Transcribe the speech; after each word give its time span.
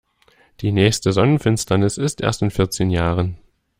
Die 0.61 0.71
nächste 0.71 1.11
Sonnenfinsternis 1.13 1.99
ist 1.99 2.21
erst 2.21 2.41
in 2.41 2.49
vierzehn 2.49 2.89
Jahren. 2.89 3.37